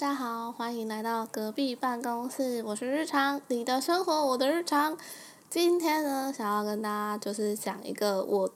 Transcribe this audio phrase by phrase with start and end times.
[0.00, 4.96] 大家好，欢迎来到隔壁办公室，我是日常，你的生活我的日常。
[5.50, 8.50] 今天呢，想要跟大家就是讲一个我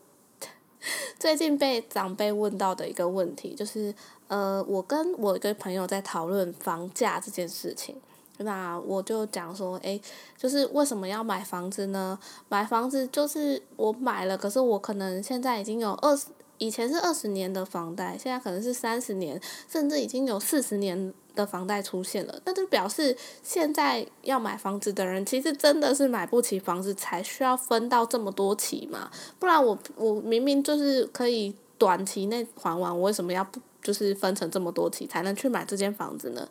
[1.19, 3.93] 最近被长辈问到的一个问题，就是
[4.27, 7.95] 呃，我跟我一个朋友在讨论房价这件事情。
[8.39, 10.01] 那我就讲说，诶，
[10.35, 12.17] 就是为什么要买房子呢？
[12.49, 16.25] 买房子就是我买了，可是我可能现在已经有二十。
[16.57, 22.41] 以前是二十年的房贷，现在可能是三十年，甚至已经有四十年的房贷出现了。
[22.45, 29.11] 那就表示现在要买房子的人，其实真的是买不起房子，才需要分到这么多期嘛？
[29.37, 36.47] 不然我我明明就是可以短期内还完，我为什么要不就是分成这么多期才能去买这间房子呢？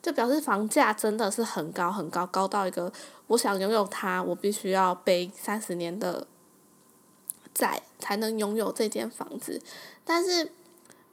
[0.00, 2.90] 就表示房价真的是很高很高，高到一个
[3.26, 6.26] 我想拥有它，我必须要背三十年的。
[7.54, 9.60] 债才能拥有这间房子，
[10.04, 10.48] 但是，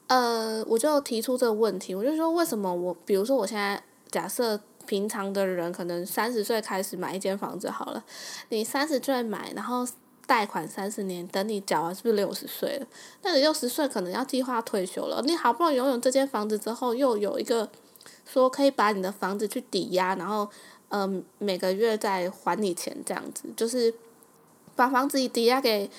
[0.07, 8.03] 呃，我就提出这个问题，我就说为什么我，比如说我现在假设平常的人可能三十岁开始买一间房子好了，
[8.49, 9.87] 你三十岁买，然后
[10.27, 12.85] 贷款三十年，等你缴完是不是六十岁了？
[13.23, 17.67] 那你六十岁可能要计划退休了，你好不容易拥有这间房子之后，又有一个
[18.25, 20.47] 说可以把你的房子去抵押，然后，
[20.89, 23.91] 嗯，每个月再还你钱这样子，就是
[24.75, 25.89] 把房子抵押给。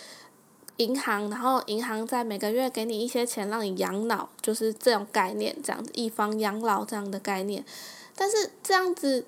[0.79, 7.65] 银行，然后银行在每个月给你一些钱让你养老，就是这种概念，这样子以房养老这样的概念。
[8.15, 9.27] 但是这样子，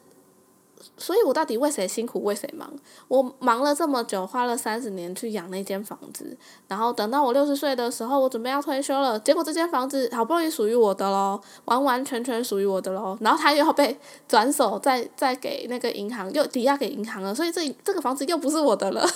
[0.97, 2.73] 所以我到底为谁辛苦为谁忙？
[3.09, 6.37] 我忙了这么久，花了三十年去养那间房子，
[6.69, 19.09] 然后等到我六十岁的时候，我准备要退休了，结果这间房子好不容易属于我的喽，完完全全属于我的喽，然后它又要被转手再再给那个银行，又抵押给银行了，所以这这个房子又不是我的了。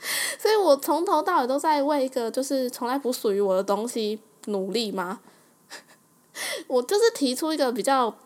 [0.38, 5.20] 所以我从头到尾都在为一个就是从来不属于我的东西努力吗？
[6.68, 8.16] 我就是提出一个比较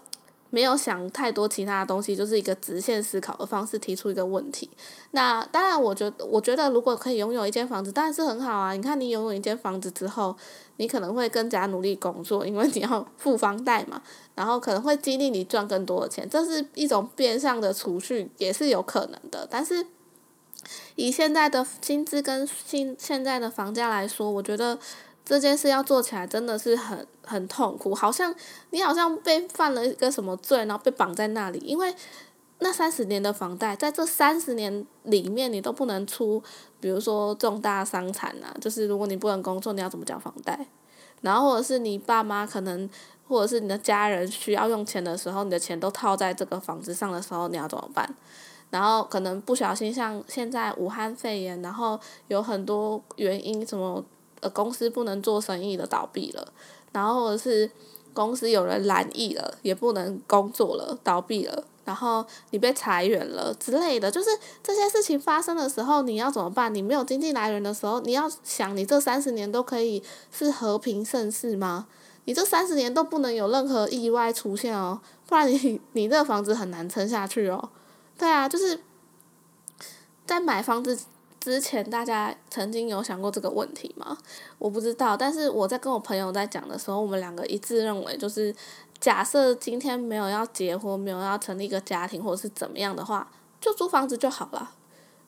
[0.50, 4.70] 没有想太多其他的东西，就是一个直线思考的方式提出一个问题。
[5.10, 8.72] 那当然，我觉得我觉得如果可以拥有一间房子，当然是很好啊。
[8.72, 10.36] 你看，你拥有一间房子之后，
[10.76, 14.00] 你可能会更加努力工作，因为你要付房贷嘛，
[14.36, 19.48] 然后可能会激励你赚更多的钱，这是一种变相的储蓄，也是有可能的。
[19.50, 19.84] 但是。
[20.96, 24.78] 以现在的薪资跟现现在的房价来说，我觉得
[25.24, 28.34] 这件事要做起来真的是很很痛苦，好像
[28.70, 31.58] 你好像被犯了一个什么罪，然后被绑在那里。
[31.60, 31.94] 因为
[32.60, 36.42] 那三十年的房贷，在这三十年里面，你都不能出，
[36.80, 40.66] 比如说重大伤残啊，就是如果你不能工作，你要怎么交房贷？
[41.20, 42.88] 然后或者是你爸妈可能，
[43.26, 48.14] 或者是你的家人需要用钱的时候，你的钱都套在这个房子上的时候，你要怎么办？
[48.70, 51.98] 然后可能不小心像现在武汉肺炎，然后
[52.28, 54.04] 有很多原因，什么
[54.40, 56.52] 呃公司不能做生意的倒闭了，
[56.92, 57.70] 然后或者是
[58.12, 64.30] 公司有人染疫了，也不能工作了，倒闭了，然后你被裁员了之类的，就是
[64.62, 66.74] 这些事情发生的时候，你要怎么办？
[66.74, 70.02] 你没有经济来源的时候，你要想你这三十年都可以
[70.32, 71.86] 是和平盛世吗？
[72.26, 77.68] 你这三十年都不能有任何意外出现哦，不然你你这房子很难撑下去哦。
[78.16, 78.80] 对啊，就是
[80.24, 80.98] 在买房子
[81.40, 84.16] 之前，大家曾经有想过这个问题吗？
[84.58, 88.54] 我不知道，但是我在跟我朋友在讲的时候，我们两个一致认为，就是
[89.00, 93.30] 假设今天没有要结婚，没有要成立一个家庭，或者是怎么样的话，
[93.60, 94.70] 就租房子就好了，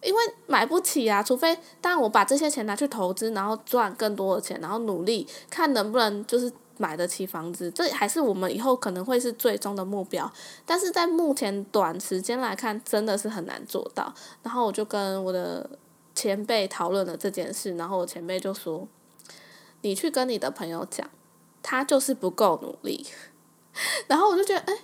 [0.03, 1.23] 因为买不起啊。
[1.23, 6.53] 除非，当我把这些钱拿去投资，然后赚更多的钱，然后努力看能不能就是。
[6.79, 10.31] 买得起房子，这还是我们以后可能会是最终的目标，
[10.65, 14.13] 但是在目前短时间来看，真的是很难做到。
[14.43, 15.69] 然后我就跟我的
[16.15, 18.87] 前辈讨论了这件事，然后我前辈就说
[19.83, 21.09] ：“你去跟你的朋友讲，
[21.63, 23.07] 他就是不够努力。
[24.07, 24.79] ”然后我就觉得，哎，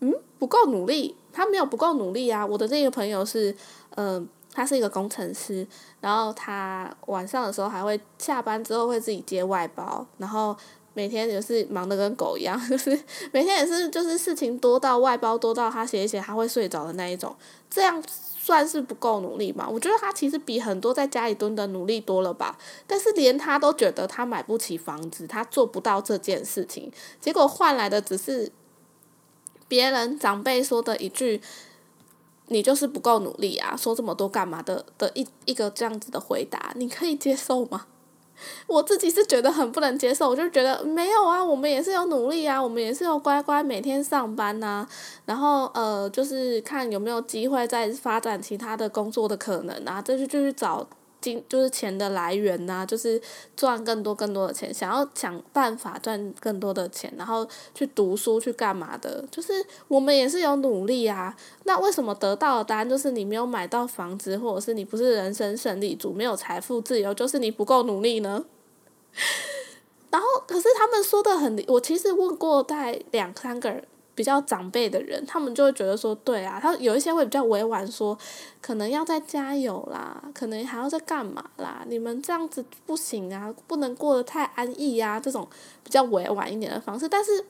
[0.00, 2.44] 嗯，不够努力，他没有不够努力啊。
[2.46, 3.54] 我的这个朋友是，
[3.96, 5.66] 嗯，他是一个工程师，
[6.00, 10.56] 然后他晚上的时候还会下班之后会自己接外包，然后。
[10.94, 12.90] 每天也是忙得跟狗一样， 就是
[13.32, 17.34] 每天也是就是事情多到外包多到他写一写他会睡着的那一种，
[17.70, 19.68] 这样算是不够努力吗？
[19.68, 22.58] 我觉得他其实比很多在家里蹲的努力多了吧。
[22.86, 28.50] 但是连他都觉得他买不起房子，他做不到这件事情，结果换来的只是
[29.68, 31.40] 别人长辈说的一句
[32.48, 37.86] “你就是不够努力啊，说这么多干嘛的”的一一个这样子的回答，你可以接受吗？
[38.66, 44.86] 我自己是觉得很不能接受，我就觉得没有啊，我们也是有努力啊，我们也是有乖乖每天上班呐，
[45.26, 50.86] 然后呃，就是看有没有机会再发展其他的工作的可能啊，再去就去找
[51.22, 53.18] 金就是钱的来源呐，就是
[53.56, 59.24] 赚更多更多的钱，想要想办法赚更多的钱，然后去读书去干嘛的？
[59.30, 61.34] 就是我们也是有努力啊。
[61.64, 68.44] 那为什么得到的答案就是你没有买到房子，或者是你不是人生胜利组，没有财富自由，就是你不够努力呢？
[70.10, 73.82] 然后，可是他们说的很，我其实问过大概两三个人。
[74.14, 78.16] 比较长辈的人，他们就会觉得说，对啊，他有一些会比较委婉说，
[78.60, 85.48] 可能要再加油啦，可能还要再干嘛啦，你们这样子不行啊，不能过得太安逸呀，这种
[85.82, 87.46] 比较委婉一点的方式，但是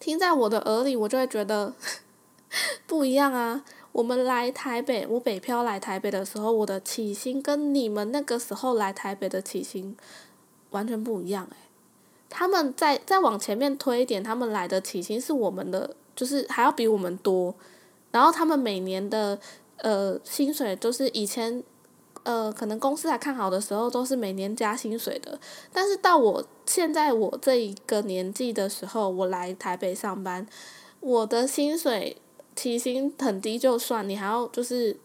[0.00, 1.72] 听在我的耳里，我就会觉得
[2.86, 3.64] 不一样啊。
[3.92, 9.96] 我们来台北，我北漂来台北的时候，我的起薪跟你们那个时候来台北的起薪
[10.70, 11.56] 完全不一样诶。
[12.30, 17.54] 他们再再往前面推一点，他们来的起薪是我们的，就是还要比我们多。
[18.10, 19.38] 然后他们每年的
[19.78, 21.62] 呃薪水都是以前
[22.24, 25.40] 呃可能公司还看好的时候都是每年加薪水的。
[25.72, 30.46] 但是到我现在我这一个年纪的时候，我来台北上班，
[31.00, 32.16] 我的薪水
[32.54, 34.96] 起薪很低就算，你还要就是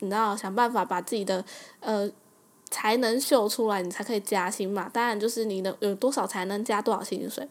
[0.00, 1.44] 你知道想办法把自己的
[1.80, 2.10] 呃。
[2.70, 4.88] 才能秀出来，你才可以加薪嘛。
[4.92, 7.48] 当然就是你能有多少才能加多少薪水。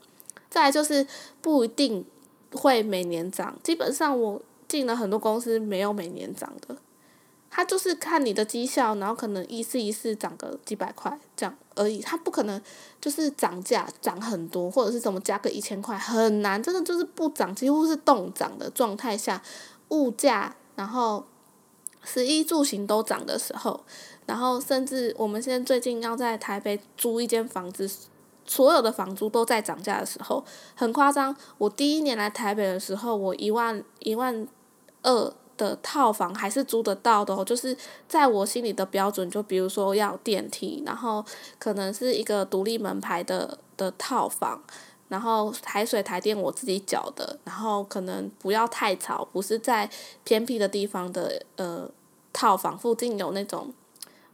[0.50, 1.06] 再就是
[1.42, 2.06] 不一定
[2.54, 6.78] 会每年涨，基本上我进了很多公司没有每年涨的，
[7.50, 12.62] 他就是看你的绩效，然后可能一次一次涨个几百块这样而已，他不可能
[13.02, 19.42] 就是涨价涨很多，或者是怎么加个一千块很难，真的就是不涨，几乎是冻涨的状态下，
[19.90, 21.26] 物价然后。
[22.08, 23.84] 食衣住行都涨的时候，
[24.26, 27.90] 然后甚至我们现在最近要在台北租一间房子，
[28.46, 30.44] 所有的房租都在涨价的时候，
[30.76, 31.36] 很夸张。
[31.58, 34.48] 我第一年来台北的时候，我一万一万
[35.04, 37.78] 二的套房还是租得到的哦，就是
[38.08, 41.24] 在我心里的标准，就比如说要电梯，然后
[41.60, 44.62] 可能是一个独立门牌的的套房，
[45.08, 49.90] 然后台水台电我自己缴的，然后可能不要太吵，不是在
[50.24, 51.90] 偏僻的地方的呃。
[52.38, 53.74] 套房附近有那种，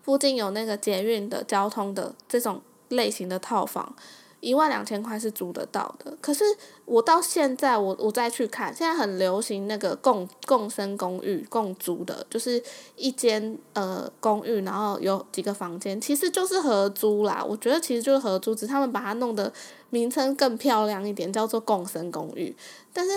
[0.03, 3.95] 附近有那个捷运的交通的这种类型的套房。
[4.41, 6.43] 一万两千块是租得到的，可是
[6.85, 12.61] 我到现在我我再去看，现在很流行那个共共生公寓共租的，就是
[12.95, 17.45] 一间呃公寓，然后有几个房间，其实就是合租啦。
[17.47, 19.53] 我觉得其实就是合租，只是他们把它弄得
[19.91, 22.55] 名称更漂亮一点，叫做共生公寓。
[22.91, 23.11] 但是，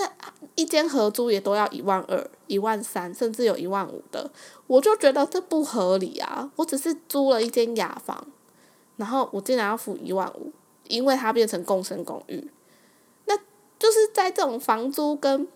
[0.53, 4.29] 一间合租也都要一万二、一万三，甚至有一万五的，
[4.67, 6.51] 我就觉得这不合理啊！
[6.57, 8.27] 我只是租了一间雅房，
[8.97, 10.51] 然后我竟然要付一万五。
[10.87, 12.51] 因为它变成共生公寓，
[13.25, 13.35] 那
[13.79, 15.47] 就是在这种房租跟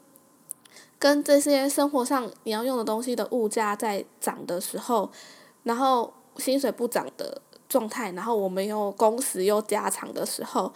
[0.98, 5.10] 跟这些生活上你要用的东西的物价在涨的时候，
[5.64, 10.74] 然后薪水不涨的状态，然后我们又工时又加长的时候，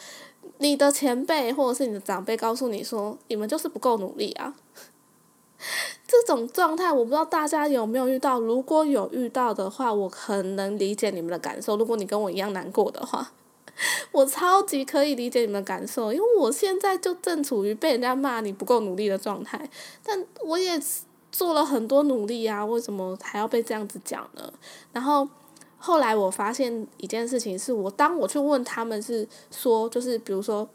[0.60, 4.56] 你的前辈或者是你的长辈告诉你说，你们就是不够努力啊。
[6.08, 11.76] 这种状态我不知道大家有没有遇到，如果有遇到的话，我很能理解你们的感受。
[11.76, 13.32] 如果你跟我一样难过的话。
[14.12, 19.70] 我超级可以理解你们的感受，因为我现在就正处于被人家骂你不够努力的状态，
[20.04, 20.80] 但我也
[21.32, 24.54] 做了很多努力啊，为什么还要被这样子讲呢？
[24.92, 25.28] 然后
[25.80, 30.70] 后来我发现一件事情，是我当我去问他们是说，就是比如说，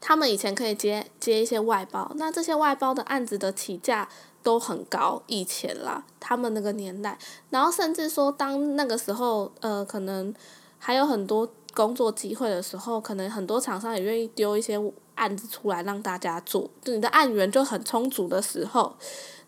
[0.00, 4.08] 他们以前可以接接一些外包，那这些外包的案子的起价
[4.44, 7.18] 都很高，以前啦，他们那个年代，
[7.50, 10.32] 然后甚至说当那个时候，呃，可能
[10.78, 11.50] 还有很多。
[11.80, 14.78] 工作机会的时候，可能很多厂商也愿意丢一些
[15.14, 18.94] 案子出来让大家做，就你的案源就很充足的时候，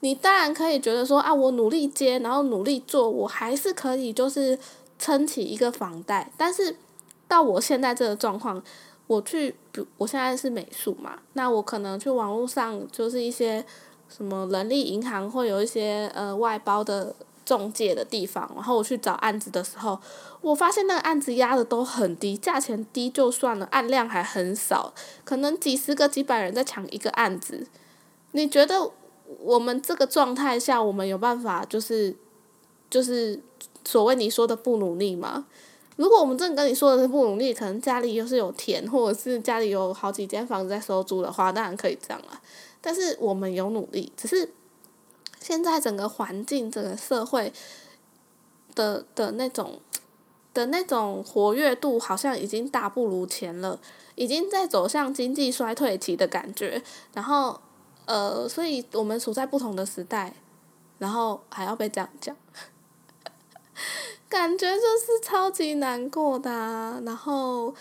[0.00, 4.58] 你当然可以觉得说啊，我努力接，然后努力做，我还是可以就是
[4.98, 6.32] 撑起一个房贷。
[6.38, 6.74] 但是
[7.28, 8.62] 到我现在这个状况，
[9.06, 9.54] 我去，
[9.98, 13.64] 我现在是美术嘛，那我可能去网络上就是一些
[14.08, 17.14] 什么人力银行会有一些呃外包的。
[17.44, 19.98] 中介的地方，然后我去找案子的时候，
[20.40, 24.92] 我发现那个案子压的都很低，价钱低就算了，案量还很少，
[25.24, 27.66] 可能几十个、几百人在抢一个案子。
[28.32, 28.90] 你觉得
[29.40, 32.14] 我们这个状态下，我们有办法就是
[32.88, 33.40] 就是
[33.84, 35.46] 所谓你说的不努力吗？
[35.96, 42.40] 如果我们真的跟你说的是不努力，可能家里又是有田，或者是家里有好几间房子在收租的话，当然可以这样了。
[42.80, 44.48] 但是我们有努力，只是。
[45.42, 47.52] 现在整个环境、整个社会
[48.76, 49.80] 的的那种
[50.54, 53.80] 的那种活跃度，好像已经大不如前了，
[54.14, 56.80] 已经在走向经济衰退期的感觉。
[57.12, 57.60] 然后，
[58.06, 60.32] 呃，所以我们处在不同的时代，
[60.98, 62.36] 然后还要被这样讲。
[64.28, 66.50] 感觉就是超级难过的。
[67.04, 67.74] 然后，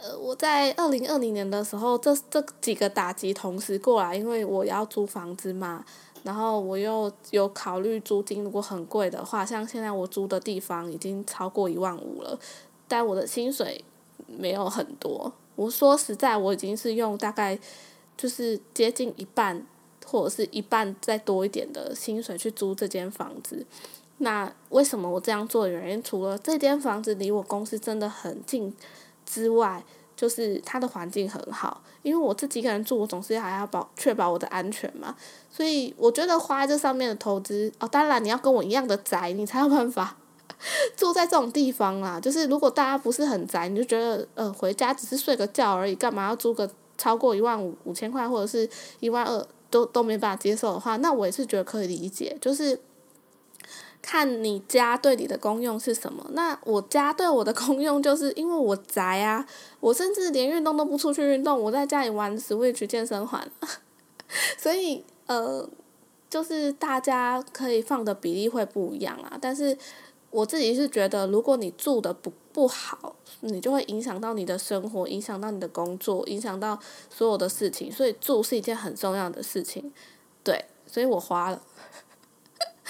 [0.00, 5.84] 呃，我在二零二零年的时候，这这几个打击同时过来，因为我要租房子嘛。
[6.22, 12.38] 然后我又有考虑租金，如果很贵的话，像现在我租的地方已经超过一万五了，
[12.86, 13.84] 但我的薪水
[14.26, 15.32] 没有很多。
[15.56, 17.58] 我说实在，我已经是用大概
[18.16, 19.66] 就是接近一半
[20.06, 23.66] 或者是一半再多一点的薪水去租这间房子。
[24.18, 28.72] 那为什么我这样做的原因，除了这间房子离我公司真的很近
[29.26, 29.84] 之外，
[30.22, 31.82] 就是它的环境很好。
[32.02, 35.16] 因为我自己一个人住，我总是还要保确保我的安全嘛。
[35.50, 40.16] 所以我觉得花在这上面的投资哦，当然你要跟我一样的宅，你才有办法
[40.96, 42.20] 住在这种地方啦。
[42.20, 48.68] 就是如果大家不是很宅，你就觉得呃回家只是睡个觉而已，干嘛要租个超过一万五五千块或者是
[49.00, 52.36] 一万二都都没办法接受的话，那我也是觉得可以理解。
[52.40, 52.78] 就是
[54.02, 56.26] 看你家对你的功用是什么。
[56.32, 59.46] 那我家对我的功用就是因为我宅啊，
[59.80, 63.50] 我甚至连运动都不出去运动，我在家里玩 Switch 健身环，
[64.58, 65.04] 所以。
[65.26, 65.66] 呃，
[66.28, 69.78] 就是大家可以放的比例会不一样啊，但是
[70.30, 76.78] 我自己是觉得，如果你住的不不好，你就会影响到你的生活，影响到你的工作，影响到
[77.08, 79.90] 所有的事情，所以住是一件很重要的事情，
[80.42, 81.62] 对，所以我花了。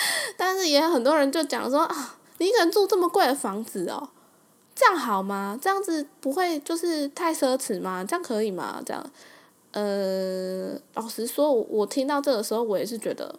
[0.36, 4.08] 但是也有很多人就讲说啊，你一个人住这么贵的房子哦，
[4.74, 5.58] 这样好吗？
[5.60, 8.04] 这样子不会就是太奢侈吗？
[8.04, 8.82] 这样可以吗？
[8.84, 9.10] 这样？
[9.72, 13.34] 呃，老实说，我听到这个时候，我也是觉得，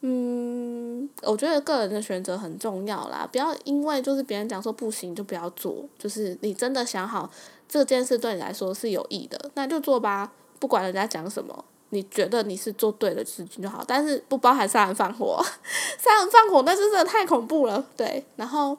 [0.00, 7.30] 嗯，我觉得个人的选择很重要啦，不要因为就是别人讲说不行就不要做，就是你真的想好
[7.68, 15.42] 这件事对你来说是有益的，那就做吧，不管人家讲什么，你觉得你是做对的事情就好，但是不包含杀人放火，
[15.98, 18.76] 杀人放火那真的太恐怖了，对，然后，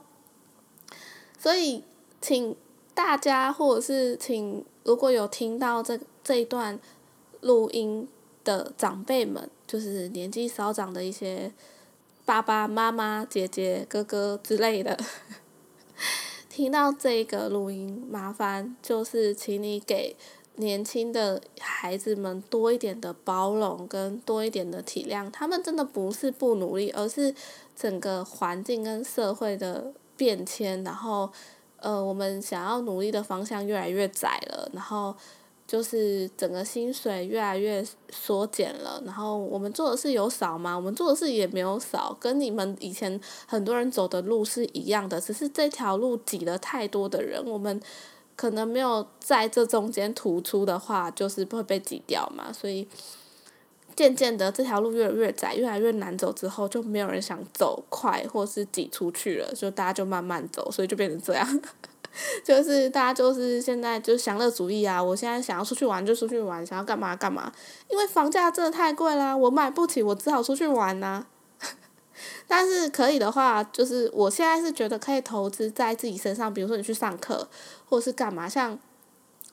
[1.38, 1.84] 所以
[2.22, 2.56] 请
[2.94, 6.00] 大家或者是请如果有听到这。
[6.22, 6.80] 这一段
[7.42, 8.08] 录音
[8.44, 11.52] 的长辈们，就是年纪稍长的一些
[12.24, 14.96] 爸爸妈妈、姐姐、哥哥之类的，
[16.48, 20.16] 听到这个录音，麻烦就是请你给
[20.60, 25.30] 年轻的孩子们多一点的包容跟多一点的体谅。
[25.32, 27.34] 他们真的不是不努力，而是
[27.76, 31.30] 整个环境跟社会的变迁，然后
[31.78, 35.16] 呃，我们想要努力的方向越来越窄了，然后。
[35.70, 40.76] 就是整个薪水越来越缩减了，然后我们做的事有少吗？
[40.76, 47.80] 我们做的事也没有少，跟你们以前很多人走的路是一样的，只是这条路挤了太多的人，我们
[48.40, 52.54] 可能没有在这中间突出的话，就是会被挤掉嘛。
[52.54, 52.88] 所以
[53.98, 61.62] 渐渐的这条路越来越窄，越来越难走之后，就没有人想走快或是挤出去了，就大家就慢慢走，所以就变成这样。
[62.42, 65.04] 就是大家就是现在就是享乐主义啊！
[65.04, 67.52] 我现在想要出去玩就出去玩，想要干嘛干嘛。
[67.90, 71.26] 因为房价真的太贵啦，我买不起，我只好出去玩呐。
[72.48, 77.48] 但是可以的话，就是我现在是觉得可以投资在自己身上，比如说你去上课，
[77.88, 78.48] 或是干嘛。
[78.48, 78.78] 像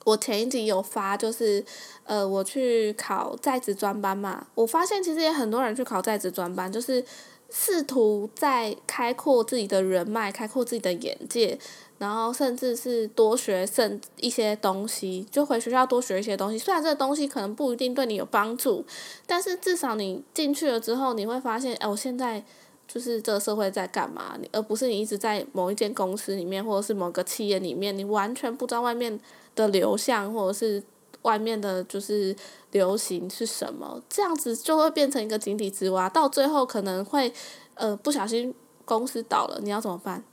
[0.04, 1.64] 我前一集有发，就是
[2.04, 4.46] 呃，我去考在职专班嘛。
[4.54, 7.04] 我发现其实也很多人去考在职专班，就是
[7.50, 11.58] 试图在开阔自己的人脉，开阔自己的眼界。
[11.98, 16.58] 然后甚至是多学甚一些东西，就回学校多学一些东西。
[16.58, 18.84] 虽然这个东西可能不一定对你有帮助，
[19.26, 22.44] 但是至少你进去了之后，你会发现，哎，我现在
[22.86, 24.36] 就是这个社会在干嘛？
[24.38, 29.18] 你而不是你一直在某一间公司里面，或者是某个企业里面，你完全不知道外面
[29.54, 30.82] 的流向，或者是
[31.26, 32.34] 外面的就是
[32.70, 34.00] 流行是什么。
[34.08, 37.32] 这样子就会变成一个井底之蛙，到最后可能会
[37.74, 38.54] 呃不小心
[38.84, 40.24] 公司倒了，你要怎么办？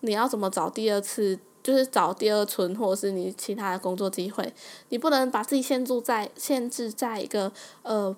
[0.00, 1.38] 你要怎么找第二次？
[1.62, 4.52] 就是找第二春，或者是你其他的工作机会。
[4.90, 7.50] 你不能把自己限住在限制在一个
[7.80, 8.14] 呃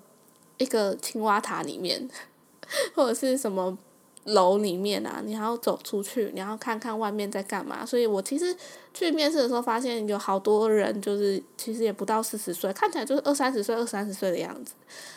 [0.59, 2.11] 一个青蛙塔里面，
[2.97, 3.79] 或者是什么
[4.27, 5.21] 楼里面啊？
[5.25, 7.85] 你还要走出去，你要看看外面在干嘛。
[7.85, 8.57] 所以我其实
[8.95, 14.75] 去面试的时候，发现有好多人就是其实也不到四十岁，看起来就是二三十岁、二三十岁的样子。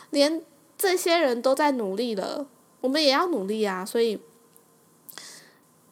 [0.10, 0.42] 连
[0.78, 2.48] 这些人都在努力了，
[2.82, 3.86] 我们也要努力啊！
[3.86, 4.20] 所以。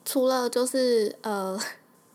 [0.09, 1.59] 除了就是呃，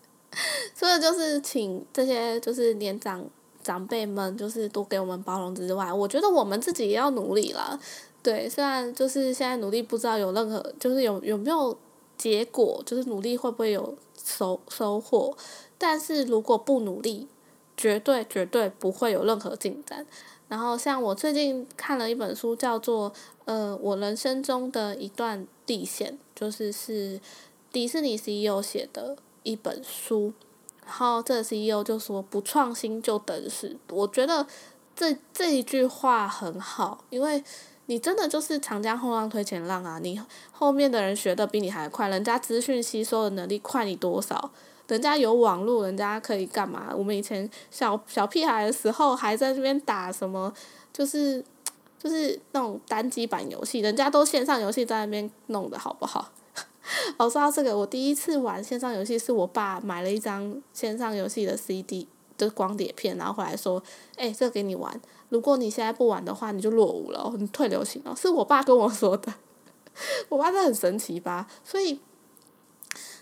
[0.75, 3.23] 除了就是请这些就是年长
[3.61, 7.79] 长辈们就是多给我们包容之外，我觉得我们自己也要努力了。
[8.23, 11.77] 对，虽然就是现在努力不知道有任何就是有有没有
[12.17, 15.35] 结果，就是努力会不会有收收获，
[15.77, 17.27] 但是如果不努力，
[17.75, 20.07] 绝对绝对不会有任何进展。
[20.47, 23.11] 然后像我最近看了一本书，叫做
[23.45, 27.19] 《呃我人生中的一段地线》，就是是
[27.71, 30.31] 迪士尼 CEO 写的一本书。
[30.85, 34.45] 然后这个 CEO 就说：“不创新就等死。”我觉得
[34.95, 37.43] 这这一句话很好，因为
[37.93, 39.99] 你真的就是长江后浪推前浪啊！
[40.01, 40.19] 你
[40.51, 44.49] 后面的人学的比你还快，人家资讯吸收的能力快你多少？
[44.87, 46.91] 人家有网络，人家可以干嘛？
[46.97, 50.51] 我们以前小小屁孩的时候还在这边打什么，
[50.91, 51.45] 就是
[51.99, 56.31] 就是那种单机版游戏，人家都线上游戏在那边弄的好不好？
[57.19, 63.83] 我说到这个，我第一次玩线上游戏是我爸买了一张线上游戏的 CD 就是光碟片，然后回来说
[64.17, 64.99] ：“哎，这个给你玩，
[65.33, 69.33] 如果你现在不玩的话，你就落伍了，你退流行了。”是我爸跟我说的，
[70.29, 71.47] 我爸这很神奇吧？
[71.65, 71.99] 所以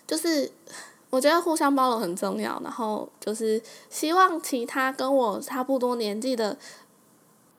[0.05, 0.51] 就是。
[1.11, 6.57] 我觉得互相包容很重要，然后就是希望其他跟我差不多年纪的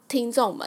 [0.09, 0.67] 听众们、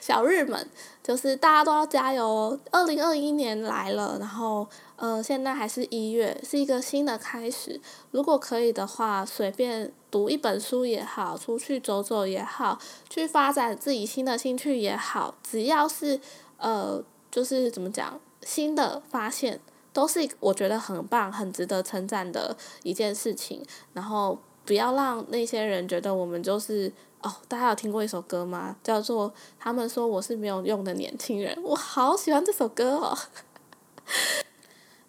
[0.00, 0.68] 小日们，
[1.02, 2.60] 就是大家都要加油哦！
[2.70, 7.80] 二零二一年来了，然后呃，现在还是一月，是一个新的开始。
[8.10, 16.20] 如果可以的话，随便读一本书也好，出去走走也好，去发展自己新的兴趣也好，只要是
[16.56, 19.60] 呃，就是怎么讲，新的发现。
[19.94, 23.62] 都是我觉得很棒、很值得称赞的一件事情。
[23.92, 26.90] 然后不要让那些人觉得我们就是
[27.22, 28.76] 哦，大家有听过一首歌吗？
[28.82, 31.56] 叫做他们说我是没有用的年轻人。
[31.62, 33.16] 我好喜欢这首歌哦。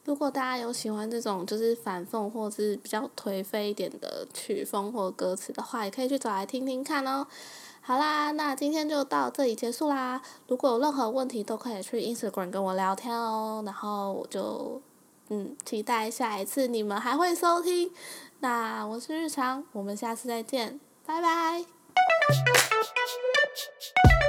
[0.05, 7.25] 如果大家有喜欢这种就是反讽或者是比较颓废一点的曲风或歌词的话，也可以去找来听听看哦。
[7.81, 10.21] 好啦，那今天就到这里结束啦。
[10.47, 13.63] 如果有任何问题，都可以去 Instagram 跟我聊天哦。
[13.65, 14.81] 然后我就
[15.29, 17.89] 嗯，期待下一次你们还会收听。
[18.41, 21.82] 那我是日常，我们下次再见，拜拜。
[21.95, 22.47] Thank
[24.11, 24.22] you.